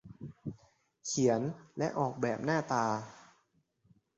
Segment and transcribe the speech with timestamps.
[1.05, 1.41] เขียน
[1.77, 2.85] และออกแบบหน้าตา